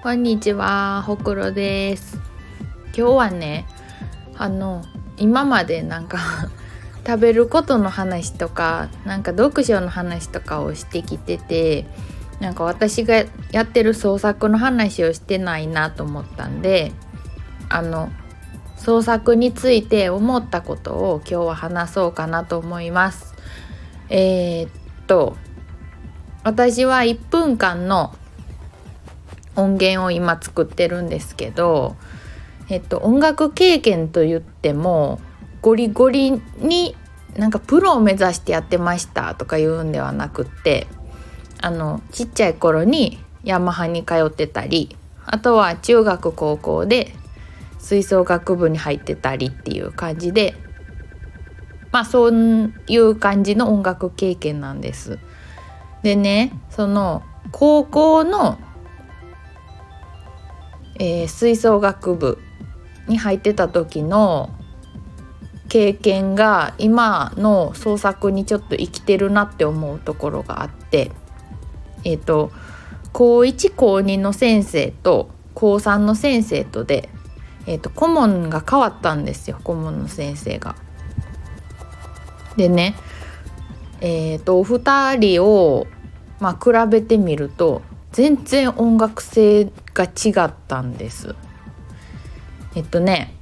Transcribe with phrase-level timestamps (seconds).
[0.00, 2.20] こんにちは、ほくろです。
[2.96, 3.66] 今日はね、
[4.36, 4.84] あの
[5.16, 6.18] 今までなんか
[7.04, 11.86] 食べることの話とか、なんか読書の話とかをしてきてて、
[12.38, 16.92] なんか私がやってる創作の話をしてないなと思ったんで、
[17.68, 18.10] あの
[18.76, 23.34] 創作について思ったことを今日は話そうかなと思います。
[24.10, 24.77] えー
[25.08, 25.36] と
[26.44, 28.14] 私は1分間の
[29.56, 31.96] 音源を今作ってるんですけど、
[32.68, 35.20] えっと、音楽経験と言っても
[35.62, 36.94] ゴリゴリに
[37.36, 40.86] なんかプロを目指してやってましたとか言うんではなくって
[41.60, 44.96] あのちっちゃい頃にヤマハに通ってたり
[45.26, 47.14] あとは中学高校で
[47.78, 50.54] 吹奏楽部に入ってたりっていう感じで
[51.90, 55.18] まあそういう感じの音楽経験なんです。
[56.02, 58.58] でねその高校の
[60.98, 62.38] えー吹奏楽部
[63.08, 64.50] に入ってた時の
[65.68, 71.10] 経験が今の創作にちょっと生きてるなって思うところがあって
[72.04, 72.50] えっ、と
[73.12, 77.08] 高1高2の先生と高3の先生とで、
[77.66, 80.76] えー、と顧問が変わったんですよ顧問の先生が。
[82.58, 82.96] でね
[84.00, 85.86] えっ、とお二人を、
[86.40, 91.34] まあ、比べてみると全然音楽性が違ったんです。
[92.74, 93.34] えっとね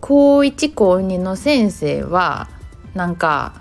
[0.00, 2.48] 高1高2の先生は
[2.94, 3.60] なんか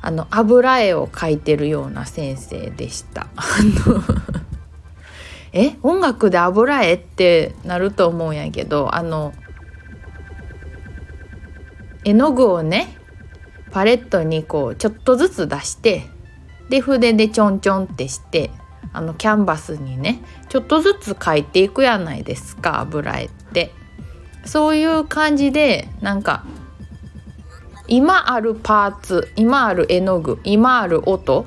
[0.00, 3.28] あの油絵を描いてるような先生でした。
[5.52, 5.76] え？
[5.82, 9.32] 音楽で油絵ってなると思うんやけどあの
[12.04, 12.96] 絵の具をね
[13.76, 16.08] パレットにこうちょっとずつ出して
[16.70, 18.50] で筆でちょんちょんってして
[18.94, 23.74] あのキャンバスにねちょっとずつ描いていくやないですか油絵って。
[24.46, 26.46] そういう感じでなんか
[27.86, 31.44] 今あるパーツ今ある絵の具今ある音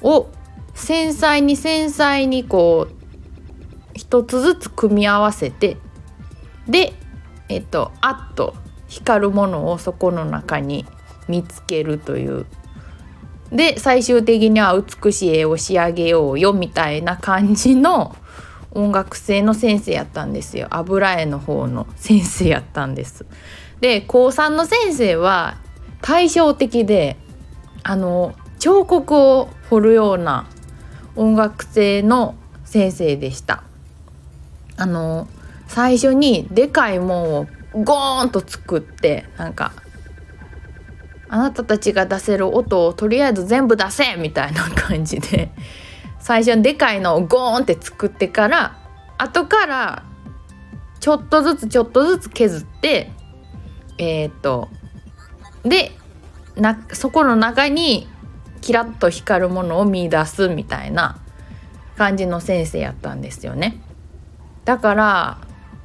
[0.00, 0.28] を
[0.74, 2.94] 繊細に繊細にこう
[3.92, 5.76] 一つずつ組み合わせて
[6.66, 6.94] で
[7.50, 8.54] えっとあっと
[8.88, 10.86] 光るものをそこの中に
[11.28, 12.46] 見つけるという
[13.50, 18.16] で最終的には美しい絵を仕上げようよみたいな感じの
[18.72, 23.24] 音楽性の先生やったんですよ油絵の方の先生やったんです。
[23.80, 25.58] で高3の先生は
[26.00, 27.16] 対照的で
[27.82, 30.46] あの彫刻を彫るような
[31.16, 33.62] 音楽性の先生でした。
[34.76, 35.28] あの
[35.68, 39.72] 最初にでかいもんをゴーンと作ってなんか
[41.34, 45.50] あなたたちが出せる音をとりあえず全部出せみたいな感じで
[46.20, 48.78] 最初にでかいのをゴーンって作ってから
[49.18, 50.04] 後から
[51.00, 53.10] ちょっとずつちょっとずつ削って
[53.98, 54.68] えっ、と
[55.64, 55.90] で
[56.54, 58.06] なそこの中に
[58.60, 61.18] キラッと光るものを見出すみたいな
[61.96, 63.82] 感じの先生やったんですよね。
[64.64, 65.38] だから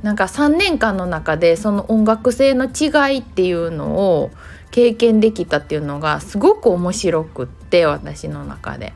[0.03, 4.31] なんか3年間の中でその音楽性の違いっていうのを
[4.71, 8.93] 経験できたっていうのがすごく面白くって私の中で。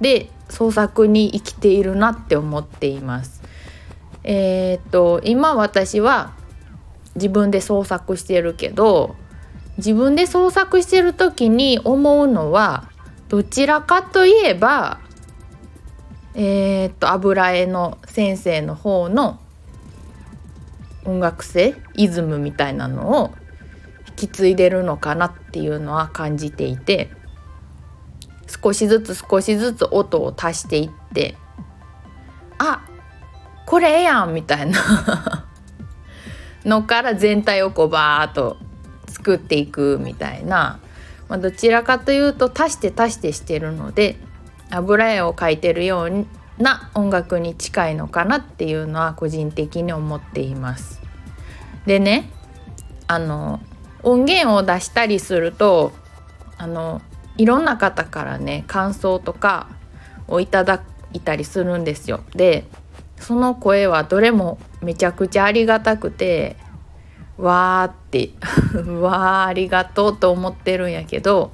[0.00, 3.42] で創作に生きているなって思っています。
[4.24, 6.32] えーっと今私は
[7.14, 9.14] 自分で創作してるけど
[9.76, 12.90] 自分で創作してる時に思うのは
[13.28, 15.00] どちらかといえば
[16.34, 19.38] えーっと油絵の先生の方の
[21.04, 23.30] 音楽性イズムみたいなのを
[24.16, 27.10] 引き継いでるのかなっていうのは感じていて
[28.46, 31.36] 少しずつ少しずつ音を足していって
[32.58, 32.86] あ
[33.66, 35.46] これええやんみたいな
[36.64, 38.56] のから全体をこうバーッと
[39.08, 40.78] 作っていくみたいな、
[41.28, 44.16] まあ、どちらかというと足して足してしてるので
[44.70, 46.26] 油絵を描いてるよう
[46.62, 51.00] な音楽に近いのかなっていうのは個人的に思っています。
[51.86, 52.30] でね
[53.06, 53.60] あの
[54.04, 55.92] 音源を出したりすると
[56.56, 57.02] あの
[57.36, 59.68] いろんな方からね感想とか
[60.28, 62.20] をいただいたりするんですよ。
[62.34, 62.66] で
[63.18, 66.56] その声はどれもめちゃくちゃありがたくて
[67.38, 68.30] わーって
[69.00, 71.52] わーありがとうと思ってるんやけど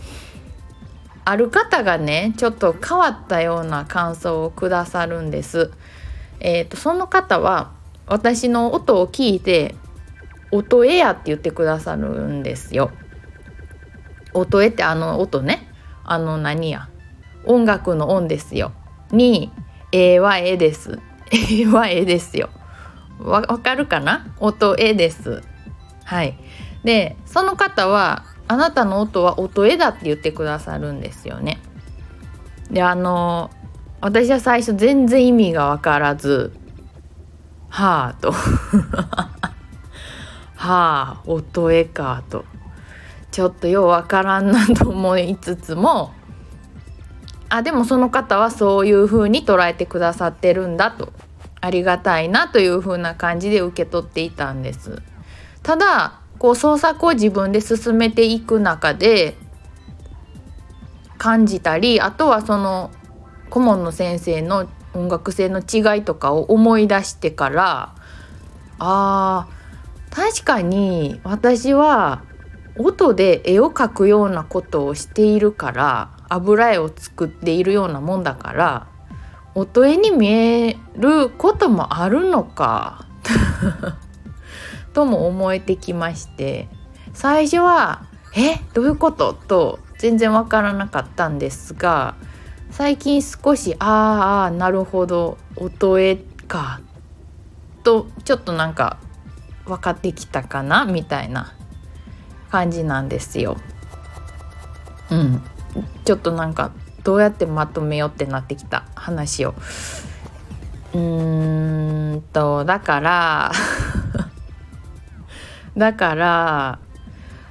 [1.25, 5.71] ある方がねちょっと変わったような感想をくださるんです。
[6.41, 7.71] えーと、その方は
[8.07, 9.75] 私の音を聞いて
[10.53, 12.91] 音絵やって言ってくださるんですよ。
[14.35, 15.69] 音絵ってあの音ね。
[16.05, 16.89] あの何や。
[17.47, 18.73] 音楽の音ですよ。
[19.13, 19.53] に
[19.93, 20.99] 「えはえです」
[21.33, 22.51] 「えはえですよ」
[23.19, 24.27] わかるかな？
[24.39, 25.43] 音えです。
[26.05, 26.37] はい。
[26.85, 31.61] でその方はあなたの音は音えだって言ってくださるんですよね。
[32.71, 33.51] であの
[34.01, 36.53] 私は最初全然意味が分からず
[37.69, 38.33] 「はあ」と
[40.61, 42.45] 「はあ音えか」と
[43.31, 46.13] ちょっとよう分からんなと思いつつも
[47.49, 51.15] あでもその方はそういう風に捉えてくださってるんだと
[51.63, 55.03] ありがたいなという風な感じで受け取っていたんです。
[55.63, 59.37] ただこう創作を自分で進めていく中で
[61.17, 62.91] 感じたりあとはその
[63.49, 67.95] 顧問の先生の音楽性の違いとかを思い出してから
[68.79, 69.60] あー
[70.11, 72.25] 確かに私は
[72.79, 78.87] 音で絵を描くようなことをしているから油絵を作っているようなもんだから
[79.55, 83.07] 音絵に見えることもあるのか
[84.95, 86.69] とも思えてきまして
[87.13, 88.03] 最初は
[88.37, 92.15] 「えどういうこと?」と全然わからなかったんですが
[92.71, 96.17] 最近少し「ああなるほど音絵
[96.47, 96.81] か」
[97.83, 98.99] とちょっとなんか
[99.71, 101.55] 分かってきたかなみたいな
[102.51, 103.57] 感じなんですよ。
[105.11, 105.43] うん、
[106.05, 106.73] ちょっとなんか
[107.05, 109.55] どうやってまとめようってなってきた話を。
[110.93, 113.53] うーんとだから
[115.77, 116.79] だから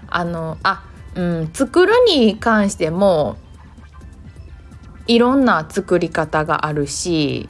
[0.10, 0.83] あのあ
[1.16, 3.38] うん作るに関しても
[5.07, 7.48] いろんな作り方があるし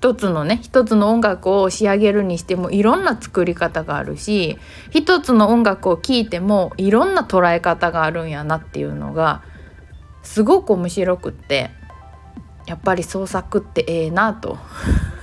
[0.00, 4.56] 一つのね一つの音楽を仕上げるにしてもいろんな作り方があるし
[4.88, 9.42] 一つの音楽を聴いてもいろんな捉え方があるんやなっていうのが
[10.22, 11.70] すごく面白くって
[12.64, 14.56] やっぱり創作ってええなと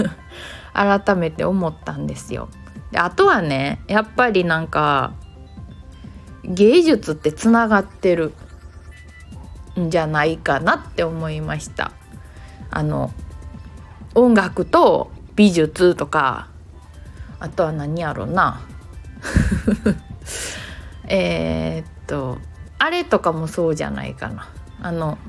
[0.73, 2.47] 改めて思ったんですよ。
[2.91, 5.13] であとはねやっぱりなんか
[6.43, 8.31] 芸術ってつながってる
[9.79, 11.93] んじゃないかなって思いました。
[12.69, 13.11] あの
[14.17, 16.47] 音楽と美術とか
[17.39, 18.61] あとは何やろな。
[21.07, 22.39] えっと
[22.79, 24.49] あれとかもそうじゃないかな。
[24.81, 25.19] あの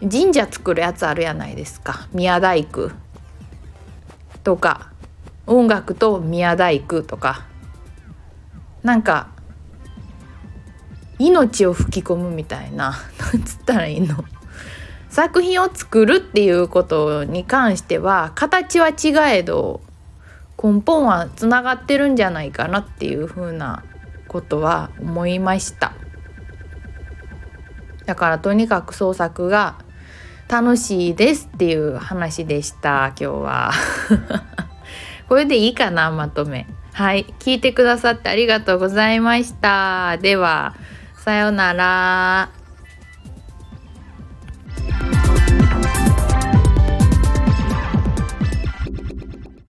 [0.00, 2.08] 神社作るやつあるやないですか。
[2.12, 2.90] 宮大工
[4.42, 4.88] とか
[5.46, 7.46] 音楽と宮大工とか。
[8.82, 9.28] なんか
[11.20, 12.96] 命を吹き込むみたいな
[13.32, 14.24] なんつったらいいの？
[15.10, 19.80] 作品を作るっていうことに関しては形は違えど
[20.62, 23.82] 根本はつながってるんじゃないかなっていうふうな
[24.28, 25.94] ことは思いました。
[28.06, 29.78] だからとにかく創作が
[30.48, 33.72] 楽しいですっていう話でした今日は。
[35.28, 36.66] これでいいかなまとめ。
[36.92, 37.32] はい。
[37.38, 40.18] 聞いてくださってありがとうございました。
[40.18, 40.74] では
[41.16, 42.59] さようなら。